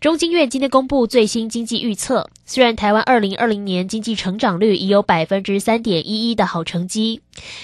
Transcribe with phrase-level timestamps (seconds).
[0.00, 7.20] 中经院今天公布最新经济预测，虽然台湾二零二零年经济成长率已有百分之三点一一的好成绩，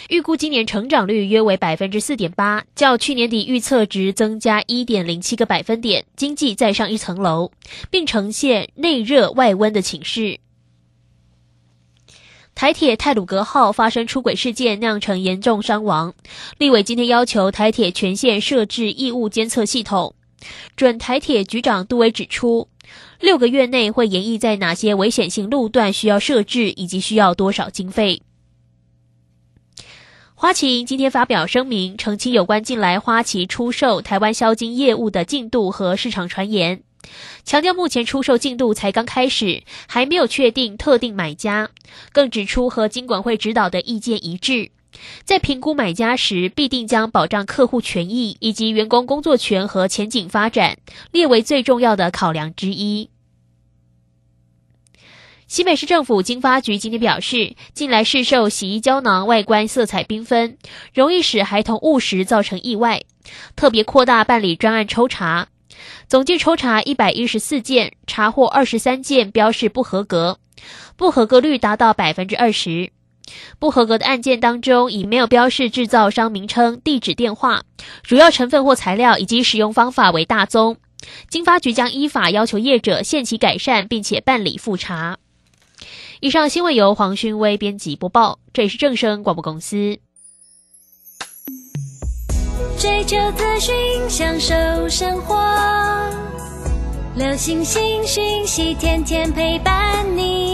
[0.09, 7.53] 预估今年成长率约为百分之四点八，较去年底预测值增加一点零七个百分点，经济再上一层楼，
[7.89, 10.41] 并呈现内热外温的情势。
[12.57, 16.15] 台铁泰鲁格号发生出轨事件，酿成严重伤亡，
[16.59, 20.17] 立委今天要求台铁全线设置异物监测系统。
[20.77, 22.69] 准台铁局长杜威指出，
[23.21, 28.23] 六个月内会研议在哪些危险性路段需要设置，以及需要多少经费。
[30.35, 36.83] 花旗今天发表声明，澄清有关近来花旗出售台湾销金业务的进度和市场传言，
[37.45, 41.71] 强调目前出售进度才刚开始，还没有确定特定买家，
[42.13, 44.73] 更指出和金管会指导的意见一致。
[45.25, 50.79] 在评估买家时，必定将保障客户权益以及员工工作权和前景发展
[51.11, 53.11] 列为最重要的考量之一。
[55.47, 60.57] 西北市政府经发局今天表示，近来市售洗衣胶囊外观色彩缤纷，
[60.93, 63.03] 容易使孩童误食造成意外，
[63.55, 65.49] 特别扩大办理专案抽查，
[66.09, 70.41] 总计抽查一百一十四件，查获二十三件标示不合格，
[70.97, 72.91] 不合格率达到百分之二十。
[73.59, 77.63] 不合格的案件当中，以没有标示制造商名称、地址、电话、
[78.03, 80.77] 主要成分或材料以及使用方法为大宗。
[81.29, 85.19] 经发局将依法要求业者限期改善，并且办理复查。
[86.21, 89.99] 以上新闻由黄勋威编辑播报，这里是正声广播公司。
[92.79, 93.75] 追求资讯，
[94.09, 94.55] 享受
[94.89, 95.37] 生活，
[97.17, 100.54] 流星星讯息，天天陪伴你。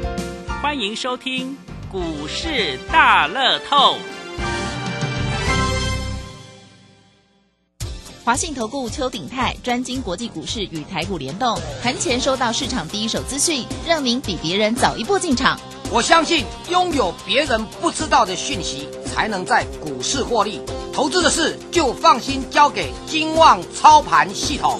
[0.61, 1.57] 欢迎收听
[1.91, 3.95] 股市大乐透。
[8.23, 15.59] 华信投顾邱鼎泰专精国际股市与台股联动，盘前收到市场第一手资讯，让您比别人早一步进场。
[15.91, 20.61] 我相信拥有别人不知道的讯息，才能在股市获利。
[20.93, 24.79] 投资的事就放心交给金旺操盘系统。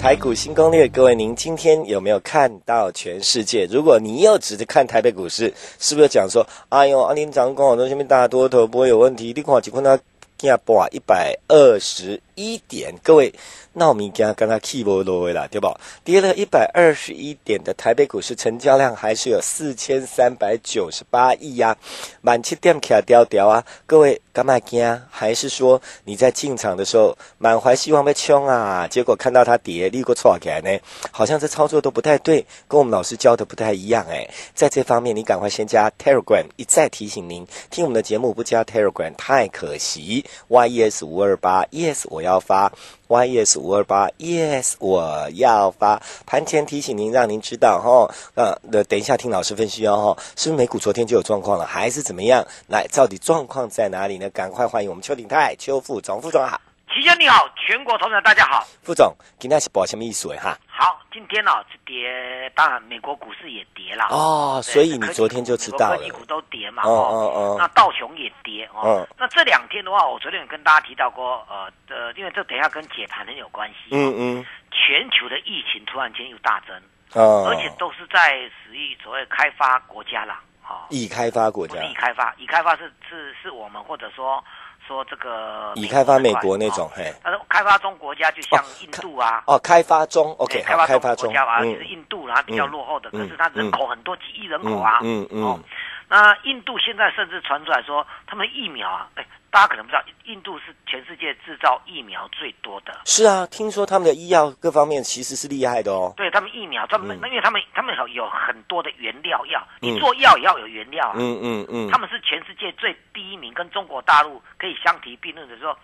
[0.00, 3.66] 台股新攻略，各位，您今天有没有看到全世界？
[3.66, 9.32] 如果你又只是看台北股市，是不是讲说，哎呦，阿林长跟我说，前面大多头不会有问题？
[9.34, 9.98] 你看几块那
[10.38, 13.34] 今日博一百二十一点，各位。
[13.78, 15.72] 那我们刚刚跟他 keep 落位了，对不？
[16.02, 21.76] 跌了一百二十一点的台北股市成交量还是有四千三百九十八亿呀，
[22.20, 23.64] 满七点卡掉掉啊！
[23.86, 25.00] 各位干嘛惊？
[25.08, 28.88] 还是说你在进场的时候满怀希望被冲啊？
[28.88, 30.76] 结果看到它跌，立刻错起来呢？
[31.12, 34.28] 好像这操作都不太对，跟我们老师教的不太一样哎。
[34.54, 40.24] 在这方面，你赶快先加 Telegram，一再提醒您，听我们的节目不加 Telegram 太可惜。
[40.48, 42.72] Yes 五二八，Yes 我要发。
[43.08, 48.14] Yes 五二八，Yes 我要发盘前提醒您，让您知道哈。
[48.34, 52.46] 呃，那等一下听老师分析哦哈，是不是美股昨天就有状况了，还是怎么样？
[52.68, 54.28] 来，到底状况在哪里呢？
[54.30, 56.60] 赶快欢迎我们邱鼎泰邱副总副总好。
[56.92, 58.66] 齐先你好，全国同仁大家好。
[58.82, 60.56] 副总，今天是报什么意思哈？
[60.66, 64.06] 好，今天呢是跌，当然美国股市也跌了。
[64.10, 76.74] 哦，所以你昨天就知道了，科技股都跌嘛，哦哦哦，那道琼也跌哦，那这两天的话，我昨天有跟大家提到过，呃呃，因为这等一下跟解盘很有关系，嗯嗯，全球的疫情突然间又大增，
[77.12, 84.42] 哦，而且都是在属于所谓开发国家啦，哦，已开发国家，已开发，已开发是是是我们或者说。
[84.88, 95.62] 说这个已开发美国那种，嘿，他说开发中国家就像印度啊，哦，开发中，OK，开发中国家啊，就是印度，然后比较落后的，可是它人口很多几亿人口啊，嗯嗯，
[96.08, 102.98] 那印度现在甚至传出来说，他们疫苗啊，哎，大家可能不知道，印度是全世界制造疫苗最多的。
[103.04, 106.14] 是啊，听说他们的医药各方面其实是厉害的哦。
[106.16, 111.14] 对他们疫苗，他们因为他们他们有有很多的原料药，你做药也要有原料啊。
[111.18, 111.90] 嗯嗯嗯。
[111.90, 115.78] 他们是全世界最第一名，跟中国大陆可以相提并论的说，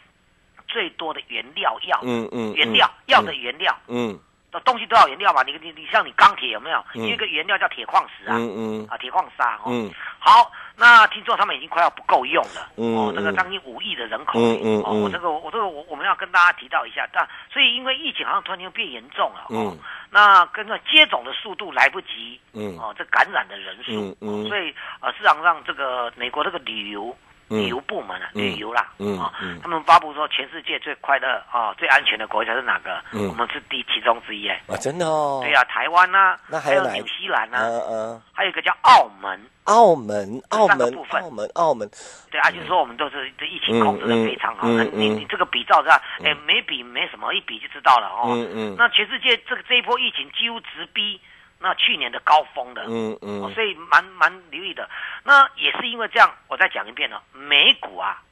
[0.67, 2.01] 最多的原料药。
[2.03, 2.55] 嗯嗯。
[2.55, 3.77] 原料药的原料。
[3.89, 4.13] 嗯。
[4.15, 4.21] 的
[4.61, 5.43] 东西都要原料嘛？
[5.43, 6.85] 你你你像你钢铁有没有？
[6.95, 9.63] 有一个原料叫铁矿石啊，嗯嗯，啊铁矿砂哦。
[9.67, 19.77] 嗯，好，那听说他们已经快要不够用了，嗯，哦，这个将近五亿的人口，嗯嗯哦，我这个我这个我我们要跟大家提到一下，但所以因为疫情好像突然间变严重了，嗯，
[20.11, 27.17] 那跟着接种的速度来不及，嗯，哦，这感染的人数，嗯嗯，所以呃，市场上这个美国这个旅游。
[27.49, 29.33] 旅游部门啊，旅游啦，啊，
[29.63, 33.03] 他们发布说全世界最快乐啊、最安全的国家是哪个？
[33.13, 34.61] 我们是第其中之一哎。
[34.67, 35.41] 啊，真的哦。
[35.43, 39.41] 对啊，台湾呐，那还有纽西兰呐，嗯嗯，还有一个叫澳门。
[39.65, 41.91] 澳门，澳门部分，澳门，澳门。
[42.31, 44.69] 对啊，就是说我们都是这疫情控制的非常好。
[44.69, 45.91] 那你你这个比照着，
[46.23, 48.29] 哎，没比没什么，一比就知道了哦。
[48.35, 48.77] 嗯嗯。
[48.77, 51.21] 那全世界这个这一波疫情几乎直逼。
[51.65, 54.87] 那去年的高峰的，嗯嗯，所以蛮蛮留意的。
[55.23, 58.23] 那也是因为这样，我再讲一遍了，美股啊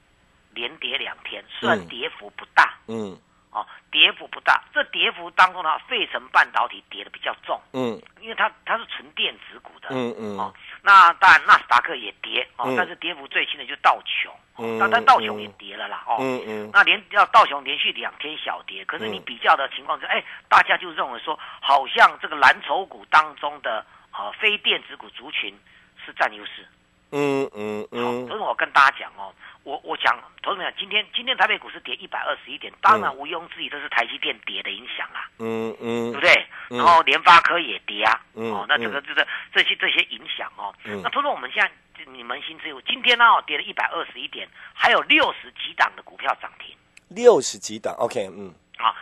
[0.50, 3.18] 连跌两天，虽然跌幅不大，嗯，
[3.50, 4.62] 哦，跌幅不大。
[4.74, 10.52] 这跌幅当中呢，费城半导体跌的比较重，嗯，因为它它是纯电子股的，嗯嗯，哦，
[10.82, 14.30] 那当然纳斯达克也跌，哦，但是跌幅最轻的就道琼。
[14.58, 25.58] 嗯，但道琼也跌了啦，哦，嗯嗯，那连要道琼连续两天小跌，可是你比较的情况是，哎，大家就认为说，好像这个蓝筹股当中的呃非电子股族群
[26.04, 26.68] 是占优势，
[27.12, 29.32] 嗯嗯嗯，所以我跟大家讲哦，
[29.64, 36.46] 我我讲，同志们，今天今天台北股市跌一百二十一点，当然毋庸置疑这是台积电跌的影响啊，嗯嗯，对不对？
[36.68, 41.72] 然后联发科也跌啊，嗯，哦，那这个这个这些这些影响哦，嗯，那同时我们现在。
[42.06, 46.74] 你扪心自有，今天呢跌了一百二十一点，还有六十几档的股票涨停。
[47.08, 48.94] 六十几档，OK，嗯，啊，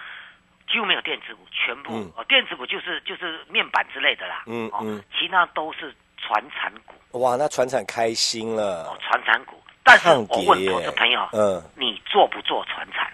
[0.69, 7.21] 几乎没有电子股，全部哦，电子股就是就是面板之类的啦，嗯嗯，其他都是船产股。
[7.21, 9.63] 哇，那船产开心了，哦，船产股。
[9.85, 13.13] 但是我问投资朋友，嗯，你做不做船产？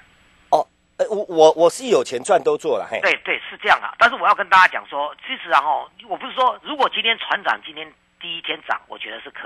[0.50, 0.66] 哦，
[0.96, 3.94] 呃，我我我是有钱赚都做了，嘿，对对，是这样啊。
[3.98, 7.92] 但是我要跟大家讲说，其实啊，哦，我不是说如果今天船长今天。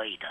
[0.01, 0.27] 可以的。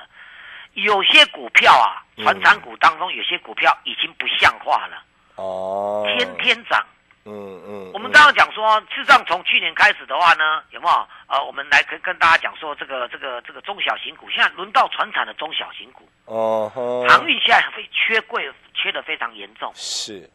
[0.74, 5.04] 有些股票啊，船产股当中有些股票已经不像话了。
[5.36, 6.84] 哦，天天涨。
[7.26, 7.92] 嗯嗯。
[7.94, 11.08] 我们刚刚讲说，事实上从去年开始的话呢，有没有？
[11.28, 16.10] 呃，我们来跟跟大家讲说，这个这个这个中小型股，现在轮到船产的中小型股。
[16.26, 16.72] 哦。
[17.08, 19.72] 航运现在非缺柜，缺的非常严重。
[19.76, 20.28] 是。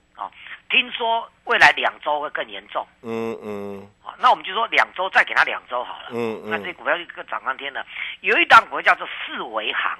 [0.74, 2.84] 哦，听说未来两周会更严重。
[3.02, 3.88] 嗯嗯。
[4.04, 6.06] 啊，那我们就说两周再给他两周好了。
[6.10, 6.50] 嗯嗯。
[6.50, 7.86] 那这股票就更涨翻天了。
[8.20, 9.96] 有一档股票叫做四维航。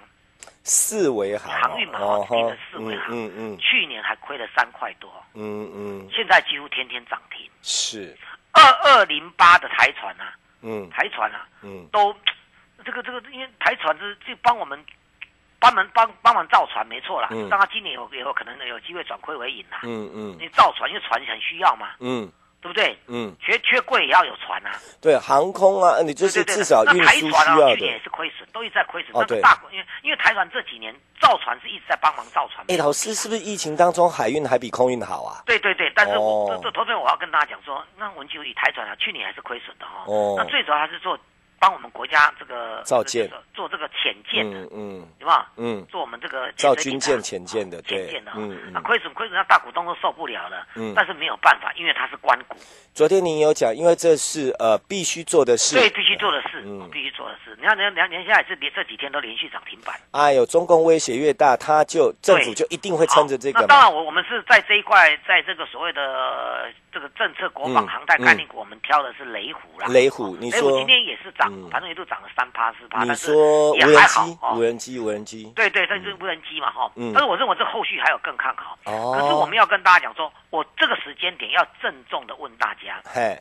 [0.65, 1.51] 四维航。
[1.61, 3.07] 航运嘛，哦，低的四维航。
[3.11, 3.59] 嗯嗯。
[3.59, 5.11] 去年还亏了三块多。
[5.35, 6.09] 嗯嗯。
[6.11, 7.49] 现在几乎天天涨停。
[7.63, 8.17] 是。
[8.53, 10.35] 二二零八的台船啊。
[10.63, 10.91] 嗯。
[10.91, 11.47] 台船啊。
[11.63, 11.87] 嗯。
[11.93, 12.15] 都，
[12.85, 14.85] 这个这个，因为台船是就帮我们。
[15.65, 19.81] 帮忙帮帮忙造船没错啦，让他今年有有可能有机会转亏为盈啦。
[19.85, 21.93] 嗯嗯，你造船因为船很需要嘛。
[22.01, 22.31] 嗯，
[22.61, 22.99] 对不对？
[23.07, 24.73] 嗯，缺缺柜也要有船啊。
[25.01, 27.75] 对，航空啊，你就是至少运输需要的。
[27.77, 29.17] 去年也是亏损，都一直在亏损。
[29.17, 29.41] 哦，对。
[29.41, 32.63] 大因为因为台船这几年造船是一直在帮忙造船。
[32.69, 35.41] 哎，老师是不是疫情当中海运还比空运好啊？
[35.47, 40.05] 对对对，但是我这这头先我要跟大家讲说，那我们就以台船啊，去年还是亏损的哈。
[40.07, 40.35] 哦。
[40.37, 41.19] 那最主要还是做。
[41.65, 43.31] 帮我们国家这个造舰。
[43.55, 45.51] 做这个潜舰的，嗯，对吧？
[45.57, 52.57] 嗯，做我们这个造军舰、潜舰的，潜舰的，嗯，那亏损亏损，那大股东都受不了了，嗯，但是没有办法，因为它是关股。
[52.93, 57.57] 昨天您有讲，因为这是呃必须做的事，对，必须做的事，嗯，必须做的事。
[57.61, 59.95] 你看，连连连下来是连这几天都连续涨停板。
[60.11, 63.61] 哎呦，中共威胁越大，他就政府就一定会撑着这个。
[63.61, 69.87] 那当然，我我们是在这一块，在这个所谓的这个政策国防航太概念股，挑的是雷虎啦。
[69.89, 72.29] 雷虎，你说雷虎今天也是涨，反正一度涨了。
[72.37, 73.33] 三趴四趴，但是
[73.77, 76.91] 也还好，无人机，无人机，对对，这是无人机嘛，哈。
[77.13, 78.77] 但是我认为这后续还有更看好。
[78.85, 79.17] 哦。
[79.17, 83.41] 可是我们要跟大家讲说，我这个时间点要郑重的问大家，嘿，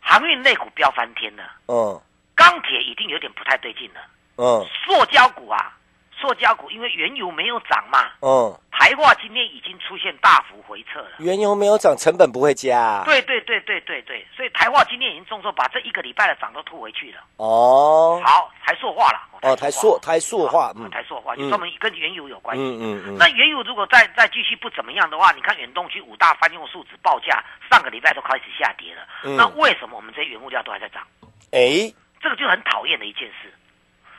[0.00, 2.00] 航运类股飙翻天了，嗯，
[2.34, 4.00] 钢铁已经有点不太对劲了，
[4.36, 5.76] 嗯，塑胶股啊，
[6.20, 8.58] 塑胶股因为原油没有涨嘛，嗯。
[8.70, 13.02] 台化今天已经出现大幅回撤了，原油没有涨，成本不会加。
[13.04, 17.18] 对对对对对对，所以台化今天已经重挫，把这一个礼拜的涨都吐回去了。
[17.38, 19.20] 哦，好，台塑化了。
[19.42, 22.62] 哦，台塑台塑化，嗯，台塑化就专门跟原油有关系。
[22.62, 23.16] 嗯嗯嗯。
[23.18, 29.02] 那原油如果再再继续不怎么样的话，你看远东区五大翻用数值报价上个礼拜都开始下跌了。
[29.24, 29.36] 嗯。
[29.36, 31.02] 那为什么我们这些原物料都还在涨？
[31.50, 33.52] 哎，这个就很讨厌的一件事。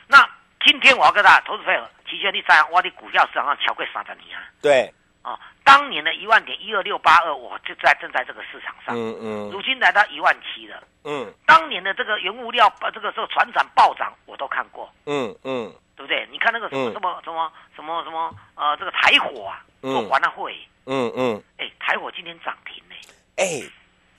[0.06, 0.28] 那
[0.66, 4.44] 今天我要跟大家投资朋友，其实你在我的股票市场上超过三十年啊。
[4.62, 4.94] 对。
[5.22, 8.96] 啊，当年的一万点一二六八二，我就在正在这个市场上。
[8.96, 9.50] 嗯嗯。
[9.52, 10.82] 如今来到一万七了。
[11.04, 11.32] 嗯。
[11.46, 14.90] 当年的这个原物料，这个时候船长暴涨，我都看过。
[15.06, 15.72] 嗯嗯。
[15.96, 16.28] 对不对？
[16.32, 20.58] 你看那个什么什么什么什么什么呃，这个台火啊，做完了会。
[20.86, 21.44] 嗯嗯。
[21.58, 22.96] 哎，台火今天涨停呢。
[23.36, 23.62] 哎，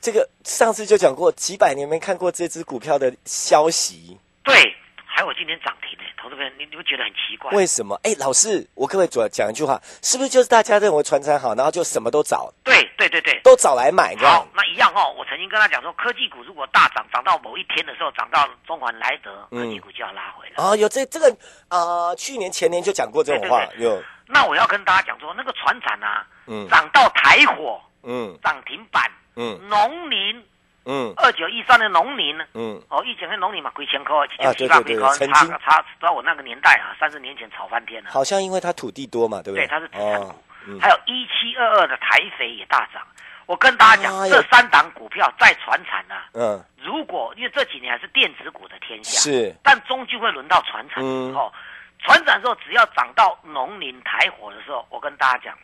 [0.00, 4.18] 这个上次就讲过，几百年没看过这只股票的消息。
[4.44, 4.76] 对。
[5.20, 7.50] 还有今天涨停呢，投资朋友，你你会觉得很奇怪？
[7.52, 7.94] 为什么？
[8.02, 9.78] 哎，老师，我可不可以主要讲一句话？
[10.00, 12.50] 是不是就是大家认为船产好，然后就什么都找？
[12.64, 14.16] 对对对对，都找来买。
[14.16, 15.12] 好，那一样哦。
[15.18, 20.54] 我曾经跟他讲说，科技股如果大涨，涨到某一天的时候，涨到中环莱德，科技股就要拉回来。
[20.56, 21.36] 哦，有这这个
[21.68, 23.62] 呃，去年前年就讲过这种话。
[23.76, 24.02] 有。
[24.26, 29.04] 那我要跟大家讲说，那个船产啊，嗯，涨到台火，嗯，涨停板，
[29.36, 30.42] 嗯，农林。
[30.90, 38.10] 嗯，二九一三的农林，嗯，哦，以前的农林嘛，几千块，几千七八百块，差差到我那个年代啊，三十年前炒翻天了。
[38.10, 39.64] 好像因为它土地多嘛，对不对？
[39.64, 40.34] 对，它是产股。
[40.80, 43.00] 还有一七二二的台肥也大涨。
[43.46, 46.16] 我跟大家讲，这三档股票在船产呢。
[46.34, 46.60] 嗯。
[46.82, 51.52] 如果因为这几年还是电子股的天下，是，但终究会轮到船产之后，
[52.00, 55.58] 传产之后只要涨到农林台火的时候，我跟大家讲。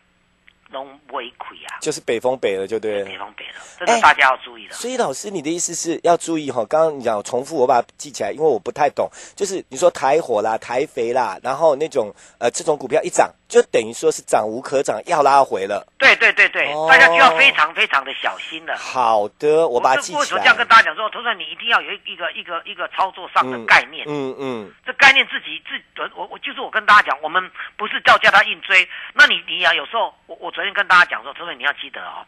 [0.70, 3.04] 龙尾亏啊，就是北风北了，就对。
[3.04, 4.74] 北风北了，这是大家要注意的。
[4.74, 6.64] 所以老师，你的意思是要注意哈？
[6.64, 9.08] 刚刚你讲重复，我把它记起来，因为我不太懂。
[9.34, 13.32] 就是你说台火啦、台肥啦，然后那种呃这种股票一涨。
[13.48, 15.86] 就等于说是涨无可涨，要拉回了。
[15.98, 18.76] 对对对对，大家就要非常非常的小心了。
[18.76, 20.18] 好的，我把它记起来。
[20.20, 24.04] 为什么这样跟大家讲说，投资人你一定要有一一个一个一个操作上的概念。
[24.08, 24.72] 嗯嗯。
[24.84, 28.88] 这概念自己自我我就是我跟大家讲，我们不是叫叫他硬追。
[29.14, 32.26] 那你你要有时候，我我昨天跟大家讲说，投资人你要记得哦，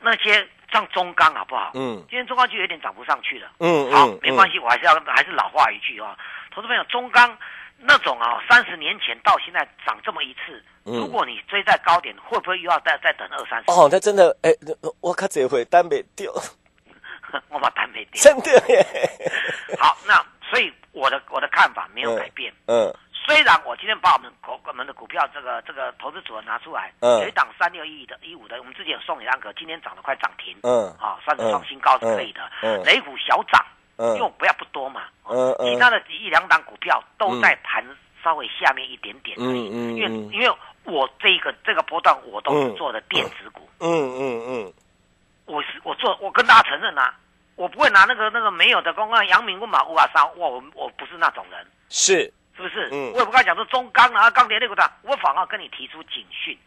[0.00, 1.72] 那些像中钢好不好？
[1.74, 2.04] 嗯。
[2.08, 3.48] 今天中钢就有点涨不上去了。
[3.58, 3.92] 嗯嗯。
[3.92, 6.16] 好，没关系，我还是要还是老话一句啊，
[6.54, 7.36] 投资朋友，中钢。
[7.84, 13.70] 那种啊，三十年前到现在涨这么一次，如果你追在高点，会不会又要再再等二三十？
[13.72, 14.50] 哦，那真的，哎，
[15.00, 16.32] 我靠，这回单没掉，
[17.50, 18.86] 我把单没掉，真的耶。
[19.78, 20.14] 好，那
[20.48, 22.52] 所以我的我的看法没有改变。
[22.66, 22.92] 嗯，
[23.26, 30.56] 虽然我今天把我们股我们的股票这个这个投资组合拿出来，有一档三六一的一五的，我们之前有送你两个，今天涨得快涨停。
[30.62, 32.40] 嗯，啊，算是创新高是可以的。
[32.62, 33.60] 嗯，雷股小涨。
[33.98, 35.02] 因为不要不多嘛，
[35.60, 37.84] 其他的一两档股票都在盘
[38.24, 39.66] 稍微下面一点点而已。
[39.66, 40.50] 因为因为
[40.84, 43.68] 我这个这个波段我都是做的电子股。
[43.78, 44.72] 嗯嗯嗯，
[45.46, 47.14] 我是我做我跟大家承认啊，
[47.54, 51.66] 我不会拿那个那个没有的公告阳明、问马、五啊三，哇，我我不是那种人。
[51.88, 52.88] 是是不是？
[52.90, 56.58] 嗯，我也不敢讲说中钢啊、钢铁那个的，我反而跟你提出警讯。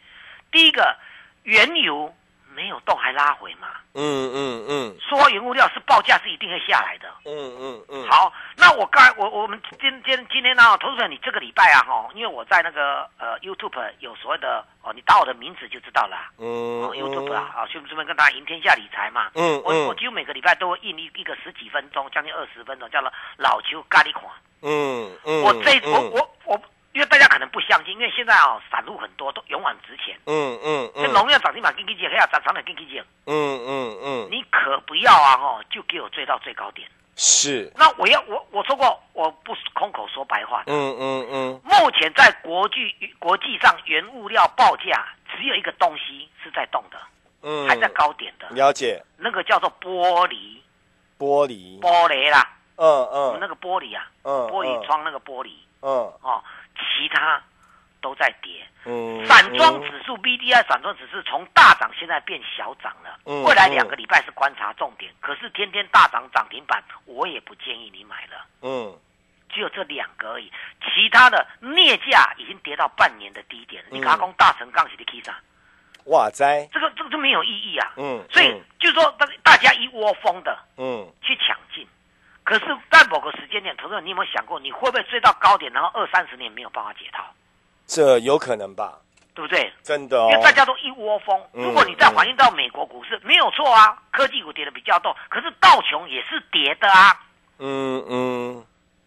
[0.52, 0.96] 第一个，
[1.44, 2.14] 原油。
[2.56, 3.68] 没有动还拉回嘛？
[3.94, 7.08] 嗯嗯嗯，说原物料是报价是一定会下来的。
[7.26, 8.08] 嗯嗯嗯。
[8.10, 16.18] 好，那我刚我我们今今今天呢，投资者你这个礼拜啊哈，因为我在那个呃 YouTube 有所谓的哦，你打我的名字就知道了。
[16.38, 16.90] 嗯。
[16.96, 19.32] YouTube 啊，啊，顺不顺便跟大家赢天下理财嘛？
[19.36, 24.26] 嗯我我几乎每个礼拜都会印一一个十几分钟，将近二十分钟，叫做老邱咖喱款。
[24.62, 25.44] 嗯嗯。
[25.44, 26.62] 我这我我我。
[26.96, 30.18] 因为大家可能不相信，因为现在啊，散户很多都勇往直前。
[30.28, 31.04] 嗯嗯嗯。
[31.04, 33.04] 这农业涨停板跟跟接，还要涨涨点跟跟接。
[33.26, 33.36] 嗯
[33.68, 34.28] 嗯嗯。
[34.32, 35.34] 你可不要啊！
[35.36, 36.88] 哦，就给我追到最高点。
[37.18, 37.70] 是。
[37.76, 40.64] 那我要我我说过，我不空口说白话。
[40.68, 41.62] 嗯嗯嗯。
[41.66, 46.98] 目前在国际国际上，原物料报价只有一个东西是在动的，
[47.42, 48.48] 嗯，还在高点的。
[48.52, 49.04] 了解。
[49.18, 50.62] 那个叫做玻璃。
[51.20, 51.78] 玻璃。
[51.82, 52.50] 玻璃啦。
[52.78, 53.38] 嗯嗯。
[53.42, 54.08] 那个玻璃啊。
[54.24, 54.48] 嗯。
[54.48, 55.52] 玻璃窗那个玻璃。
[55.82, 55.92] 嗯。
[56.22, 56.42] 哦。
[57.06, 57.40] 其他
[58.02, 68.98] 都在跌，嗯，散装指数 B D I 散装指数从大涨现在变小涨了，嗯，未来两个礼拜是观察重点，可是天天大涨涨停板，我也不建议你买了，嗯，
[69.54, 75.40] 只有这两个而已，其他的镍价已经跌到半年的低点，你阿公大成钢起的 K 啥？
[76.06, 81.88] 哇塞，这个这个就没有意义啊，嗯，所以就是说大大家一窝蜂的，嗯，去抢进。
[82.46, 87.24] 可是，在某个时间点，投资人，你有没有想过，你会不会追到高点，然后二三十年没有办法解套？
[87.88, 89.00] 这有可能吧？
[89.34, 89.74] 对不对？
[89.82, 91.42] 真的，哦因为大家都一窝蜂。
[91.52, 97.20] 如果你再反映到美国股市，没有错啊，科技股跌的比较多，可是道琼也是跌的啊。
[97.58, 98.66] 嗯嗯。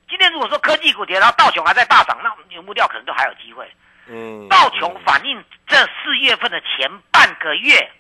[0.09, 3.71] 今天如果说科技股跌，然后道琼还在大涨，那牛木料可能都还有机会。
[4.09, 4.49] 嗯。
[4.49, 7.91] 道琼反映这四月份的前半个月，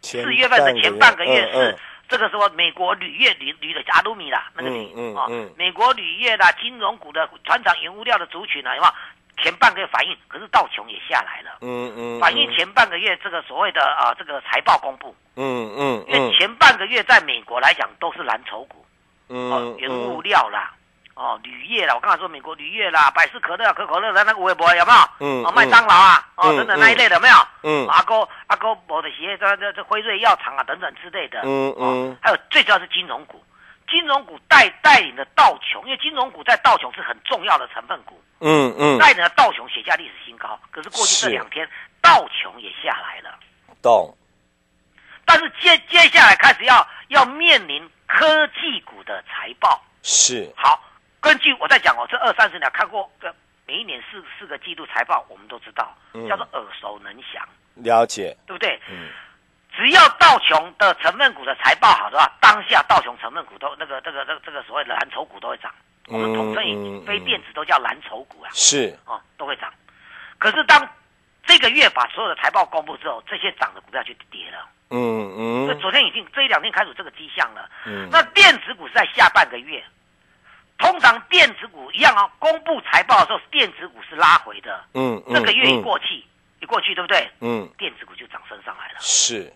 [0.00, 1.76] 四月份的前半个月是。
[2.08, 8.94] 这个时候，美国铝业铝铝的阿鲁米啦，那个铝啊，美国铝业的金融股的船长原物料的族群呢，有没有？
[9.42, 10.16] 前半个月反应？
[10.28, 18.82] 可是道琼也下来了，嗯嗯，反映前半个月这个所谓的啊这个财报公布，嗯嗯，因为前半个月在美国来讲都是蓝筹股，
[19.28, 20.72] 嗯，原物料啦，
[21.16, 24.98] 哦，铝业啦，我刚才说美国铝业啦，百事可乐、可口乐的那个微博有没有？
[25.20, 27.34] 嗯，哦，麦当劳啊，哦，等等那一类的有没有？
[27.62, 31.40] 嗯，阿哥阿哥，我的企业这这这辉瑞药厂啊，等等之类的。
[31.42, 33.42] 嗯嗯，还有最主要是金融股，
[33.88, 38.22] 金融股带带领的道琼，因为金融股在道琼是很重要的成分股。
[38.40, 41.66] 嗯嗯，带领的道琼写下历史新高，可是过去这两天
[42.02, 43.34] 道琼也下来了。
[43.80, 44.14] 懂。
[45.24, 49.82] 但是接接下来开始要要面临科技股的财报。
[50.02, 50.52] 是。
[50.54, 50.78] 好。
[51.20, 53.34] 根据我在讲哦，这二三十年看过个
[53.66, 55.96] 每一年四四个季度财报，我们都知道，
[56.28, 57.46] 叫做耳熟能详。
[57.74, 58.80] 了解，对不对？
[58.90, 59.08] 嗯。
[59.76, 65.70] 只要道琼的成分股的财报好的话，当下道琼成分股都那个这个这个这个所谓的蓝筹股都会涨。
[66.06, 68.48] 我们统称以非电子都叫蓝筹股啊。
[68.54, 68.96] 是。
[69.04, 69.70] 哦，都会涨。
[70.38, 70.88] 可是当
[71.44, 74.66] 这个月把所有的财报公布之后，这些涨的股票就跌了。
[74.90, 75.66] 嗯嗯。
[75.66, 77.68] 那昨天已经这一两天开始这个迹象了。
[77.84, 78.08] 嗯。
[78.10, 79.84] 那电子股是在下半个月。
[80.78, 84.84] 通常电子股一样啊，公布财报的时候，电子股是拉回的。
[84.94, 86.22] 嗯这个月一过去，
[86.60, 87.30] 一过去，对不对？
[87.40, 87.68] 嗯。
[87.78, 88.98] 电子股就涨升上来了。
[89.00, 89.52] 是。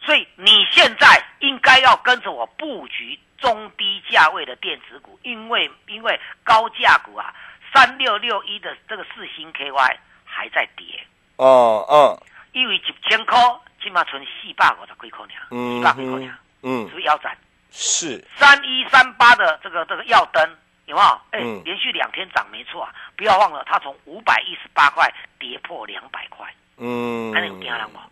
[0.00, 7.34] 所以你现在应该要跟着我布局中低价位的电子股，因为因为高价股啊，
[7.74, 11.04] 三六六一的这个四星 KY 还在跌。
[11.36, 12.22] 哦哦。
[12.52, 13.38] 因为一千块
[13.82, 17.36] 起码存四百五十几块呢，四百几块呢，嗯，是不是腰斩？
[17.70, 20.42] 是三一三八的这个这个耀灯
[20.86, 21.08] 有没有？
[21.32, 22.94] 哎、嗯，连续两天涨没错啊！
[23.16, 26.46] 不要忘了，它从五百一十八块跌破两百块。
[26.78, 28.02] 嗯，还能有惊人吗？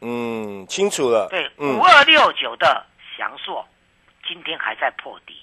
[0.00, 1.28] 嗯，清楚了。
[1.30, 2.84] 对，嗯五二六九的
[3.16, 3.66] 翔硕
[4.26, 5.40] 今天还在破底，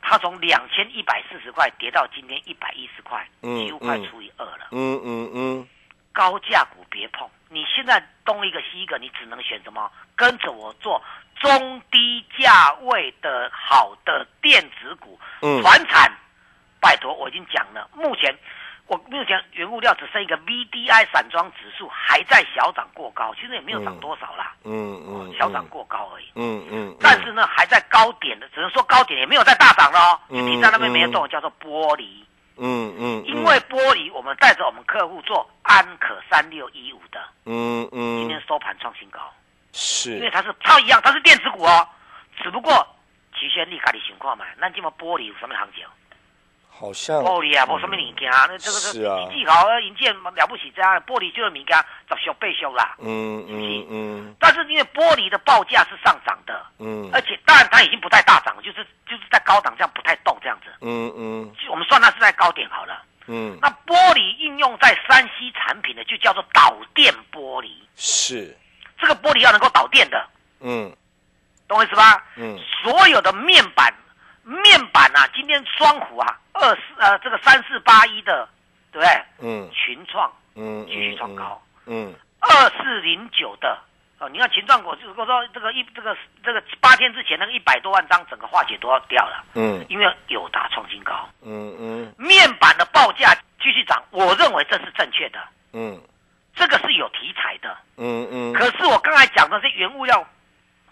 [0.00, 4.68] 它从两千一百四十块跌到今天一百一十块，嗯几乎快除以二了。
[4.72, 5.68] 嗯嗯嗯，
[6.12, 9.90] 高价股别碰，你现在东一个西一个，你只能选什么？
[10.16, 11.02] 跟着我做
[11.40, 15.62] 中低价位的好的电子股，嗯。
[15.62, 16.10] 船产，
[16.80, 18.36] 拜托，我已经讲了，目前
[18.86, 26.26] 我目前原物料只剩一个 VDI 散装指数还在小涨过高，其实也没有涨多少啦，嗯嗯，小涨过高而已。
[26.36, 32.24] 嗯嗯，但是呢，还在高点的，只能说高点也没有在大涨了哦，就嗯停在那边没有动，叫做玻璃。
[32.58, 39.20] 嗯嗯，因为玻璃，我们带着我们客户做安可三六一五的，嗯嗯，今天收盘创新高，
[39.78, 41.86] 是，因为它是它一样，它是电子股哦，
[42.42, 42.72] 只不过
[43.38, 45.84] 期限你家的情况嘛，那这么玻璃有什么行情？
[46.70, 49.28] 好像玻璃啊，无什么物件，那这个是啊。
[49.30, 51.76] 你记好，银件了不起这样，玻璃就是物件
[52.08, 52.96] 十俗八俗啦。
[53.00, 54.36] 嗯嗯嗯。
[54.38, 61.54] 但是因为玻璃的报价是上涨的，嗯，而且当然它已经不太大涨了，就是就是在高档这样不太动这样子，嗯嗯。
[61.54, 63.02] 就我们算它是在高点好了。
[63.26, 68.56] 嗯，那玻璃应用在山西产品的就叫做导电玻璃，是，
[68.98, 70.26] 这个玻璃要能够导电的，
[70.60, 70.92] 嗯。
[71.68, 72.24] 懂我意思吧？
[72.36, 72.58] 嗯。
[72.82, 73.92] 所有的面板，
[74.44, 78.48] 面板啊，今天双虎啊，二四呃这个三四八一的，
[78.92, 79.22] 对不对？
[79.40, 79.70] 嗯。
[79.72, 83.78] 群创嗯，继续创高，嗯二四零九的
[84.18, 89.84] 哦，你看群创股，如果说这个一这个这个八天之前那个一百多万张，整个化解都要掉了，嗯。
[89.88, 92.14] 因为友达创新高，嗯嗯。
[92.16, 95.38] 面板的报价继续涨，我认为这是正确的，
[95.72, 96.00] 嗯
[96.56, 97.76] 这个是有题材的。
[97.98, 100.26] 嗯嗯，可是我刚才讲的是原物料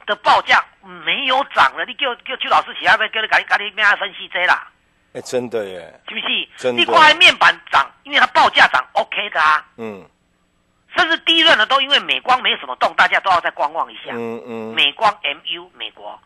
[0.07, 0.62] 的报价
[1.05, 4.68] 没有涨了，你叫叫邱老师起来，叫你赶紧赶紧跟他分析这啦，
[5.14, 6.48] 哎，真的耶，是不是？
[6.57, 6.81] 真的。
[6.81, 9.66] 你光面板涨，因为它报价涨，OK 的啊。
[9.79, 10.05] 嗯。
[10.96, 14.12] 甚至第一轮的都因为美光没什么动，大家都要再观望一下。
[14.12, 16.16] 嗯嗯，美光 MU 美国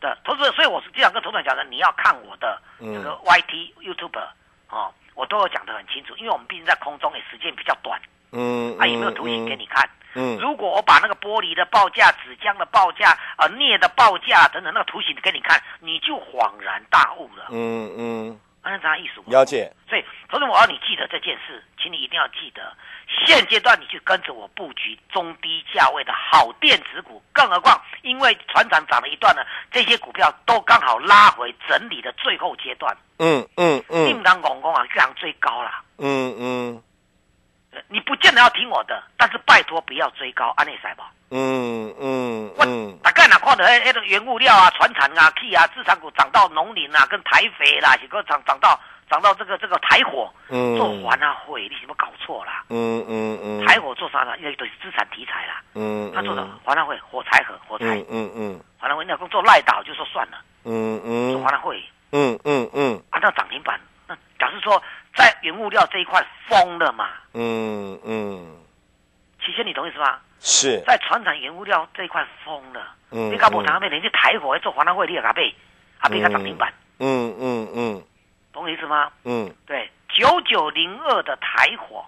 [0.00, 0.16] 的。
[0.22, 4.20] 投资者，所以我是经常跟投资人讲的，你要看我的这个 YT、YouTube
[4.68, 8.00] 哦，我都有讲的很清楚，因为我们毕竟在空中，也时间比较短，
[8.32, 9.88] 嗯啊，有没有图形给你看。
[10.14, 17.46] 嗯如果我把那个玻璃的报价、纸浆的报价、呃镍的报价等等那个图形给你看，你就恍然大悟了。
[17.50, 22.76] 嗯嗯，按照艺术了解，所以，投资人我要你记得这件事，请你一定要记得，
[23.24, 29.40] 现阶段你去跟着我布局中低价位的好电子股，更何况因为船长涨了一段呢，
[29.70, 34.22] 这些股票都刚好拉回整理的最后阶段，嗯嗯嗯。
[34.22, 35.82] 当公公啊，这样追高啦。
[35.96, 36.82] 嗯嗯
[37.88, 41.10] 你不见得要听我的，但是拜托不要追高，安内塞吧。
[41.30, 52.64] 嗯嗯我嗯大概哪看到迄迄个原物料啊、船产啊、气啊、资产股涨到农林啊、跟台肥啦，是个涨涨到涨到这个这个台火，嗯，做环啊会，你是不是搞错啦？
[52.68, 54.36] 嗯嗯嗯，台火做啥啦？
[54.36, 55.62] 因为都是资产题材啦。
[55.74, 64.82] 嗯，他做的华南会火柴盒火柴，嗯嗯嗯华南会那工做赖倒就说算了，嗯嗯做华南会嗯嗯嗯按照涨停板，那表示说
[65.16, 67.08] 在原物料这一块疯了嘛？
[67.34, 68.56] 嗯嗯，
[69.44, 70.18] 其实你懂意思吗？
[70.40, 75.54] 是，在船产原物料这一块疯了，嗯你搞不谈被人家台火做华南会，你也敢被，
[75.98, 78.02] 啊被他涨停板，嗯嗯嗯
[78.52, 79.10] 懂我意思吗？
[79.24, 82.04] 嗯，对，九九零二的台火，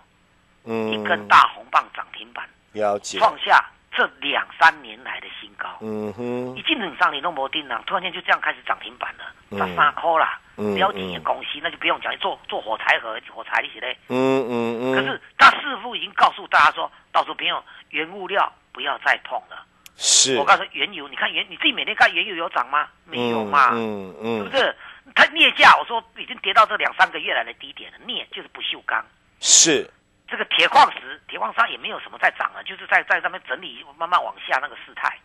[0.64, 5.68] 嗯，一根大红棒涨停板，了解，创下这两三年来的新高。
[5.82, 10.40] 嗯哼，一进冷上你都没定了，突然间就这样开始涨停板了，涨三扣啦。
[10.76, 13.98] 标题也恭喜那就不用讲，做做火柴盒、火柴那些嘞。
[14.08, 14.94] 嗯嗯嗯。
[14.94, 19.66] 可是他师傅已经告诉大家说，到时候不用原物料不要再碰了。
[19.96, 20.36] 是。
[20.38, 22.88] 我告诉原油，你看原你自己每天看原油有涨吗？
[23.04, 23.70] 没有嘛。
[23.72, 24.38] 嗯嗯。
[24.38, 24.74] 是不是？
[25.14, 27.98] 它镍价我说已经跌到这两三个月来的低点了。
[28.06, 29.04] 镍就是不锈钢。
[29.40, 29.90] 是。
[30.26, 35.18] 这个铁矿石、铁矿砂也没有什么在涨了，就是在在上面整理，慢慢往下那个事态。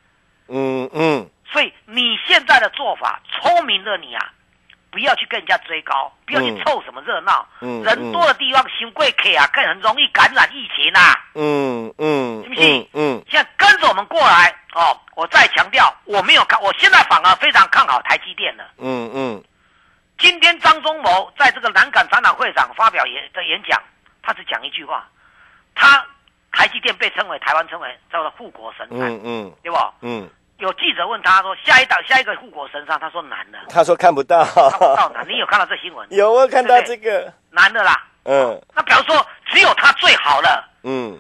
[0.50, 1.30] 嗯嗯。
[1.52, 4.34] 所以你现在的做法，聪明的你啊。
[4.92, 7.48] 不要去跟人家追高，不要去凑什么热闹。
[7.62, 11.14] 嗯，人多的地方，行贵客啊，更很容易感染疫情啊。
[11.36, 12.90] 嗯嗯，信不信？
[12.94, 15.00] 嗯，现在跟着我们过来哦。
[15.14, 18.68] 我再强调，我没有看，我现在反而非常看好台积电的。
[18.80, 19.44] 嗯嗯。
[20.18, 23.80] 今天张忠谋在这个南港展览会上发表演的演讲，
[24.24, 25.08] 他只讲一句话，
[25.76, 26.04] 他
[26.52, 29.00] 台积电被称为台湾称为叫做护国神山。
[29.00, 29.78] 嗯嗯，对不？
[30.02, 30.28] 嗯。
[30.60, 35.24] 有记者问他说：“下一档下一个护国神山？”他说：“难的。”他说：“看不到。”看不到的。
[35.28, 36.08] 你有看到这新闻？
[36.12, 38.04] 有，我看到这个男的啦。
[38.24, 38.62] 嗯。
[38.76, 40.69] 那比如说，只有他最好了。
[40.84, 41.17] 嗯。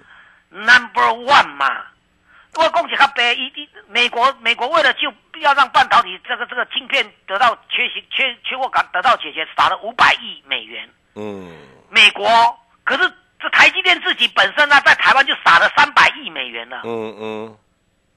[0.49, 1.83] Number one 嘛。
[2.57, 10.89] 因为恭喜他北一一美国美国为了就要让半导体这个这个晶片得到缺席缺缺货感得到解决，撒了五百亿美元。
[11.15, 11.55] 嗯。
[11.89, 12.27] 美国
[12.83, 16.81] 可是这台积电自己本身呢，在台湾就撒了三百亿美元了。
[16.83, 17.57] 嗯嗯。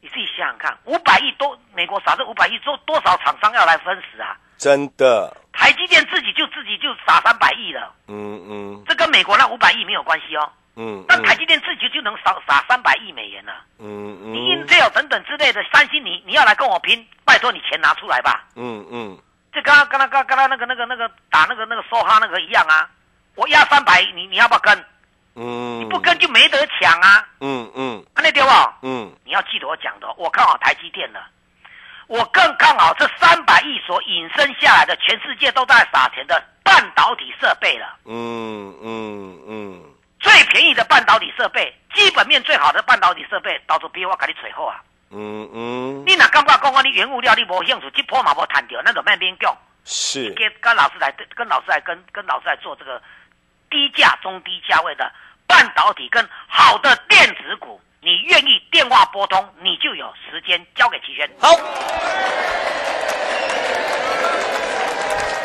[0.03, 4.37] 你自己想想看，五百亿多，美国撒这五百亿，多多少厂商要来分食啊？
[4.59, 7.95] 真的，台积电自己就自己就撒三百亿了。
[8.09, 10.51] 嗯嗯，这跟美国那五百亿没有关系哦。
[10.75, 13.53] 嗯，那台积电自己就能撒撒三百亿美元了。
[13.79, 18.45] 嗯嗯，你 Intel 等等之类的，三星你你要来跟我拼，拜托你钱拿出来吧。
[18.57, 19.17] 嗯嗯，
[19.53, 22.91] 这刚刚刚刚刚刚那个那个那个打那个那个梭哈那个一样啊，
[23.37, 24.85] 我压三百，你你要不要跟？
[25.35, 27.27] 嗯，你不跟就没得抢啊。
[27.41, 28.51] 嗯嗯，看那丢不？
[28.83, 31.21] 嗯，你要记得我讲的，我看好台积电的，
[32.07, 37.97] 我更看好这三百亿所引申下来的全世界都在撒钱的半导体设备了。
[38.05, 39.83] 嗯嗯嗯，
[40.21, 44.83] 最便宜的半导体设备，基本面最好的半导体设备，到时候比我给你吹后啊。
[45.11, 49.57] 嗯嗯，你哪敢不敢讲讲你原物料你无兴趣，这波嘛无谈掉，那种卖边讲。
[49.85, 53.01] 是，跟跟老师来，跟老师来跟跟老师来做这个。
[53.73, 55.11] 低价、中低价位的
[55.47, 61.29] 半导体跟好的电子股，你愿意电话拨通，你就有时间交给齐轩。
[61.41, 61.49] 好。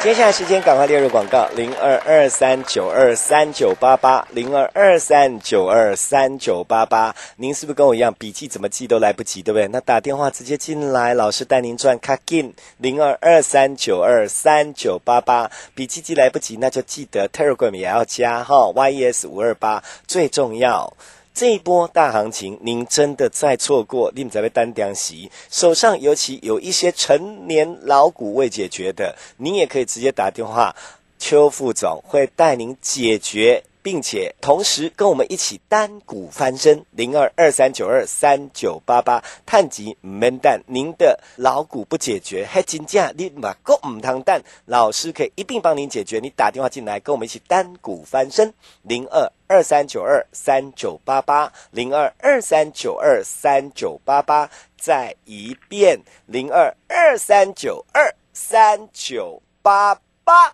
[0.03, 7.13] 接下来时间，赶快列入广告：零二二三九二三九八八，零二二三九二三九八八。
[7.35, 9.67] 您是不是跟我一样，笔记怎么记都来不及，对不对？
[9.67, 12.53] 那打电话直接进来，老师带您赚卡进。
[12.77, 20.93] 零二二三九二三九八八，笔记记来不及，那就记得 Telegram 也要加哈，YES 五二八最重要。
[21.37, 30.75] 这一波大行情，您真的再错过，你们在被单点席手上，尤其有一些陈年老股未解决的，您也可以直接打电话，
[31.19, 33.63] 邱副总会带您解决。
[33.87, 46.19] 并且同时跟我们一起单股翻身，零二二三九二三九八八，探吉门蛋，您的老股不解决，还金价立马够唔汤蛋，老师可以一并帮您解决。
[46.19, 59.95] 你打电话进来，跟我们一起单股翻身，零二二三九二三九八八，零二二三九二三九八八，再一遍，零二二三九二三九八
[60.25, 60.51] 八。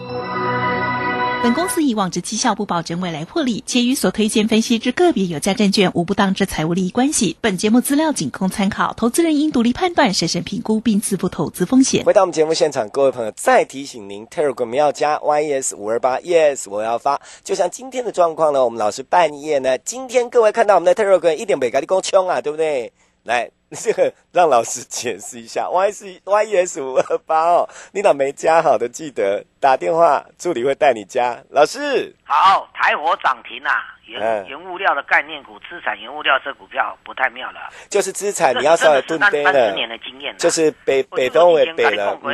[1.43, 7.35] 本公司以往之绩效不保证未来获利，且与所推荐分析之个别有价证券无不当之财务利益关系。
[7.41, 12.05] 本节目资料仅供参考，投资人应独立判断、审慎评估并自负投资风险。
[12.05, 17.19] 回到我们节目现场，各位朋友，再提醒您，Telegram 要加 YES 五二八，Yes 我要发。
[17.43, 22.93] 就像今天的状况呢，我们老师半夜呢，今天各位看到我们的 Telegram 一点没给你够冲啊，对不对？
[23.23, 23.51] 来。
[23.75, 31.37] 这个让老师解释一下， Y 是 Y E S 五二八哦，你哪没加好的记得打电话，助理会带你加。
[31.51, 37.69] 老师，好，台火涨停啊，原原物料的概念股，资产原物料这股票不太妙了。
[37.89, 39.53] 就是资产你要稍微蹲低了。
[39.53, 42.17] 三十年的经验，就是北北东为北了。
[42.23, 42.33] 我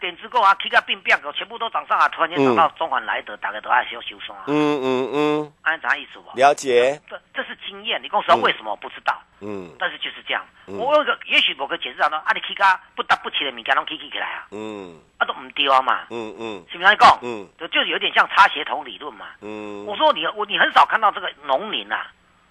[0.00, 4.44] 电子股啊，K 个变变个，全部都涨上啊，突然间涨到中环来的，大家都爱修修松啊。
[4.46, 6.38] 嗯嗯嗯，按啥意思不？
[6.38, 7.00] 了解。
[7.10, 8.76] 这这是经验，你跟我说为什么？
[8.76, 9.20] 不知道。
[9.42, 10.44] 嗯，但是就是这样。
[10.66, 14.46] 我有个也许某个解释上说，啊，你起价不得不起的物件拢起起起来啊。
[14.50, 16.06] 嗯，啊都唔对啊嘛。
[16.10, 17.18] 嗯嗯，是不是讲？
[17.22, 19.26] 嗯，就就有点像插协同理论嘛。
[19.40, 22.06] 嗯，我说你我你很少看到这个农林啊，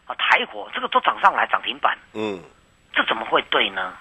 [0.06, 1.98] 啊台火这个都涨上来涨停板。
[2.14, 2.42] 嗯，
[2.94, 3.94] 这怎么会对呢？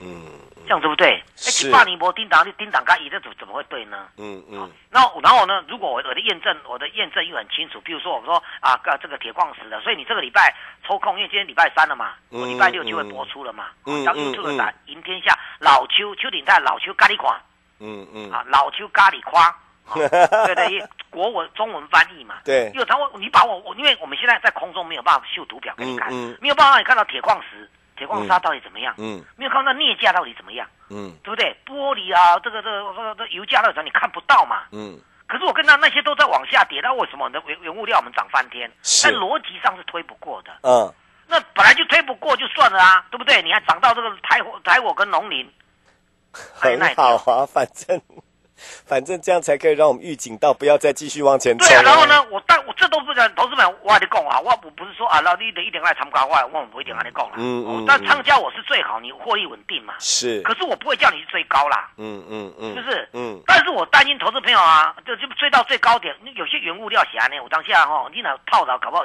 [0.00, 0.26] 嗯，
[0.64, 1.22] 这样对不对？
[1.36, 1.70] 是。
[1.70, 4.08] 八尼波叮当，你叮当嘎一，这怎怎么会对呢？
[4.16, 4.70] 嗯嗯。
[4.90, 5.64] 那然后呢？
[5.68, 10.54] 如果我我的验证，我的验证又很清楚，比如说我说啊，这个铁矿石的，所以你这个礼拜
[10.86, 13.66] 抽空，因为今天礼拜三了嘛，我礼拜六就会播出了嘛。
[13.86, 14.32] 嗯嗯嗯。
[14.34, 17.40] 这个打赢天下，老邱邱鼎泰，老邱咖喱款。
[17.78, 18.30] 嗯嗯。
[18.30, 19.56] 啊，老邱咖喱夸。
[19.94, 22.36] 对对，国文中文翻译嘛。
[22.42, 22.70] 对。
[22.72, 27.70] 因为他我你把我我，因为我们现在在空中没有办法秀图表给你看，没有办法让你看到铁矿石。
[27.96, 28.94] 铁矿砂到底怎么样？
[28.98, 30.66] 嗯，没有看到镍价到底怎么样？
[30.90, 31.56] 嗯，对不对？
[31.66, 34.64] 玻璃啊，这个这个这个油价到底你看不到嘛？
[34.72, 38.70] 嗯，可是我跟他那些都在往下跌，那为什么的原原物料我们涨翻天？
[39.02, 40.50] 但逻辑上是推不过的。
[40.62, 40.92] 嗯，
[41.26, 43.42] 那本来就推不过就算了啊，对不对？
[43.42, 45.50] 你还涨到这个台火台火跟农林，
[46.32, 48.00] 很好啊，反正。
[48.86, 51.66] 反正这样才可以让我们预警到，不要再继续往前走。
[51.66, 57.34] 对啊，然后呢，我但我这都不讲，投资们我还得讲啊，我我不是说啊，老你得一点来参加，我我不一定跟你讲啦。
[57.36, 57.84] 嗯嗯。
[57.86, 59.94] 但参加我是最好，你获利稳定嘛。
[59.98, 60.40] 是。
[60.42, 61.90] 可是我不会叫你去追高啦。
[61.96, 62.74] 嗯嗯嗯。
[62.74, 63.08] 是不是？
[63.12, 63.42] 嗯。
[63.46, 69.04] 但是我担心投资朋友啊，就就追到最高点，有些原物料险呢，我当下哈，你那套牢搞不好。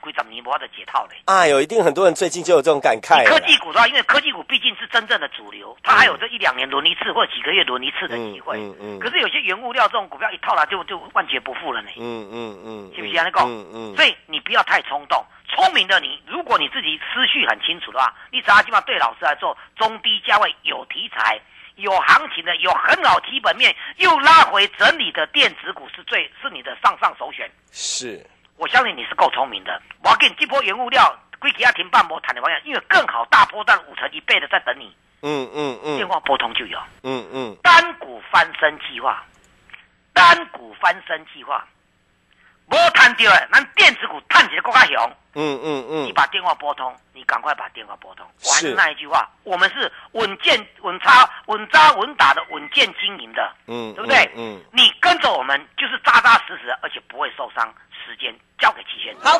[0.00, 1.16] 规怎么尼泊的解套嘞？
[1.26, 3.24] 啊，有一定很多人最近就有这种感慨。
[3.24, 8.58] 科技股的话，因为科技股毕竟是真正的主流，它还有这一两年轮一次或者几个月轮一次的机会。
[8.58, 8.98] 嗯嗯。
[8.98, 11.90] 可是有些原物料这种股票一套了就就万劫不复了呢。
[11.96, 12.92] 嗯嗯嗯。
[12.94, 13.24] 是不是啊？
[13.24, 13.40] 那个？
[13.42, 13.96] 嗯嗯。
[13.96, 15.24] 所以你不要太冲动。
[15.52, 21.40] 聪明的你，如果你自己思绪很清楚的话，你只要起码对老师来做中低价位有题材、
[21.74, 27.50] 有行情的、有很好基本面又拉回整理的电子股，是最是你的上上首选。
[27.72, 28.24] 是。
[28.60, 29.80] 我相信你是够聪明的。
[30.04, 34.94] 我要给你这波原物料，归给要停半波谈的方向，因为更好大波段五成一倍的在等你。
[35.22, 35.96] 嗯嗯嗯。
[35.96, 36.78] 电话拨通就有。
[37.02, 37.56] 嗯嗯。
[37.62, 39.24] 单股翻身计划，
[40.12, 41.66] 单股翻身计划，
[42.70, 45.10] 我谈掉了，咱电子股探起来更加强。
[45.34, 46.04] 嗯嗯嗯。
[46.06, 48.26] 你把电话拨通，你赶快把电话拨通。
[48.44, 53.52] 我还是那一句话，我们是稳健、稳扎、稳扎稳打的稳健经营的。
[53.66, 53.92] 嗯。
[53.94, 54.30] 对不对？
[54.36, 54.60] 嗯。
[54.72, 57.72] 你跟着我们就是扎扎实实，而且不会受伤。
[58.06, 59.14] 时间交给齐轩。
[59.22, 59.38] 好，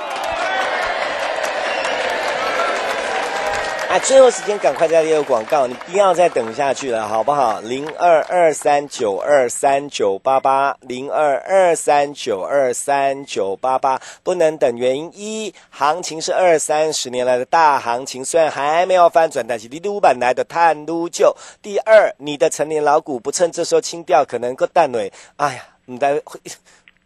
[3.89, 7.61] 啊，最后时间赶快加这个广告，你不要再等下去了，好不好？
[7.61, 14.77] 零二二三九二三九八八，零二二三九二三九八八，不能等。
[14.77, 21.35] 原因一，行情是二三十年来的大行情，虽然还没有翻转，但是你撸板来的探撸旧。
[21.61, 25.13] 第二，你的成年老股不趁这时候清掉，可能个蛋尾。
[25.37, 26.39] 哎呀，你待会。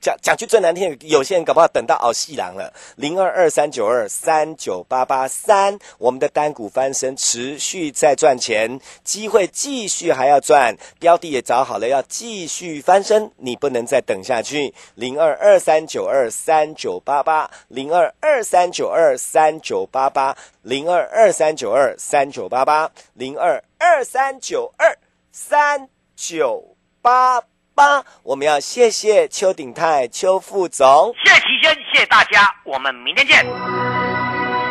[0.04, 2.70] 讲讲句最难听，有些人搞不好等到熬细狼了。
[2.96, 14.74] 零二二三九二三九八八三，我们的单股翻身持续在赚钱，机会继续还要赚，标的也找好了，要继续翻身，你不能再等下去。
[14.94, 24.98] 零二二三九二三九八八，零二二三九二三九八八，零二二三九二三九八八，零二二三九二
[25.32, 27.44] 三九八。
[27.74, 33.44] 八，我们要谢谢邱鼎泰邱副总，谢谢齐轩，谢谢大家，我们明天见。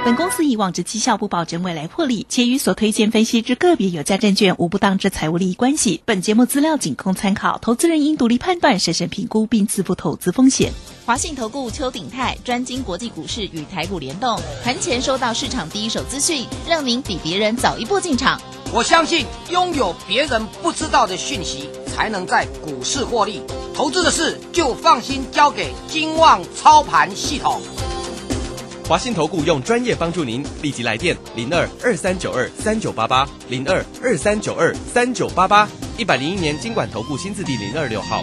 [0.06, 6.02] 本公司以往之绩效不保证未来获利，且与所推荐分析之个别有价证券无不当之财务利益关系。
[6.06, 10.72] 本节目资料仅供参考，投资人应独立判断、审慎评估并自负投资风险。
[11.06, 18.39] 华信投顾邱鼎泰专精国际股市与台股联动，盘前收到市场第一手资讯，让您比别人早一步进场。
[18.74, 21.70] 我相信拥有别人不知道的讯息。
[21.93, 23.41] 才能在股市获利，
[23.75, 27.62] 投资的事就放心交给金旺操盘系统。
[28.88, 38.21] 华信投顾用专业帮助您，立即来电零二二三九二三九八八零二二三九二三九八八一百零一年经管投顾新字第零二六号。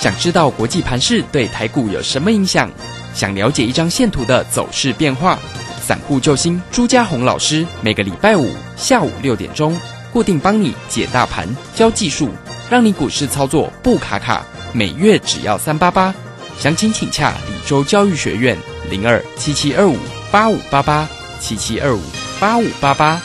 [0.00, 2.70] 想知道国际盘势对台股有什么影响？
[3.14, 5.38] 想了解一张线图的走势变化？
[5.82, 9.76] 散户救星朱家红老师每个礼拜五下午六点钟。
[10.18, 12.28] 固定帮你解大盘、教技术，
[12.68, 14.44] 让你股市操作不卡卡。
[14.72, 16.12] 每月只要三八八，
[16.58, 18.58] 详情请洽李州教育学院
[18.90, 19.96] 零二七七二五
[20.32, 22.02] 八五八八七七二五
[22.40, 23.22] 八五八八。